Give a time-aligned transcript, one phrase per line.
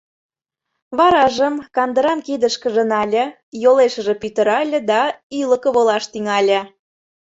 [0.97, 3.23] Варажым кандырам кидышкыже нале,
[3.63, 5.01] йолешыже пӱтырале да
[5.39, 6.59] ӱлыкӧ волаш тӱҥале.